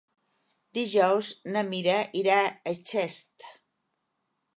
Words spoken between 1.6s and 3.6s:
Mira irà a Xest.